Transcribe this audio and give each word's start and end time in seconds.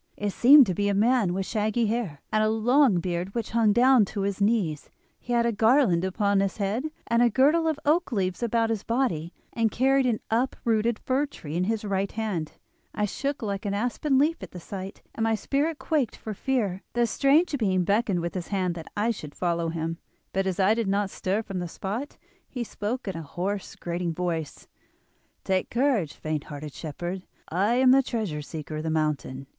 It 0.17 0.31
seemed 0.31 0.65
to 0.65 0.73
be 0.73 0.89
a 0.89 0.95
man 0.95 1.31
with 1.31 1.45
shaggy 1.45 1.85
hair, 1.85 2.21
and 2.31 2.43
a 2.43 2.49
long 2.49 2.99
beard 2.99 3.35
which 3.35 3.51
hung 3.51 3.71
down 3.71 4.03
to 4.05 4.21
his 4.21 4.41
knees. 4.41 4.89
He 5.19 5.31
had 5.31 5.45
a 5.45 5.51
garland 5.51 6.03
upon 6.03 6.39
his 6.39 6.57
head, 6.57 6.85
and 7.05 7.21
a 7.21 7.29
girdle 7.29 7.67
of 7.67 7.79
oak 7.85 8.11
leaves 8.11 8.41
about 8.41 8.71
his 8.71 8.81
body, 8.83 9.31
and 9.53 9.69
carried 9.69 10.07
an 10.07 10.19
uprooted 10.31 10.97
fir 10.97 11.27
tree 11.27 11.55
in 11.55 11.65
his 11.65 11.85
right 11.85 12.11
hand. 12.11 12.53
I 12.95 13.05
shook 13.05 13.43
like 13.43 13.63
an 13.63 13.75
aspen 13.75 14.17
leaf 14.17 14.41
at 14.41 14.49
the 14.53 14.59
sight, 14.59 15.03
and 15.13 15.23
my 15.23 15.35
spirit 15.35 15.77
quaked 15.77 16.15
for 16.15 16.33
fear. 16.33 16.81
The 16.93 17.05
strange 17.05 17.55
being 17.59 17.83
beckoned 17.83 18.21
with 18.21 18.33
his 18.33 18.47
hand 18.47 18.73
that 18.73 18.91
I 18.97 19.11
should 19.11 19.35
follow 19.35 19.69
him; 19.69 19.99
but 20.33 20.47
as 20.47 20.59
I 20.59 20.73
did 20.73 20.87
not 20.87 21.11
stir 21.11 21.43
from 21.43 21.59
the 21.59 21.67
spot 21.67 22.17
he 22.49 22.63
spoke 22.63 23.07
in 23.07 23.15
a 23.15 23.21
hoarse, 23.21 23.75
grating 23.75 24.15
voice: 24.15 24.67
'Take 25.43 25.69
courage, 25.69 26.15
faint 26.15 26.45
hearted 26.45 26.73
shepherd. 26.73 27.27
I 27.49 27.75
am 27.75 27.91
the 27.91 28.01
Treasure 28.01 28.41
Seeker 28.41 28.77
of 28.77 28.83
the 28.83 28.89
mountain. 28.89 29.45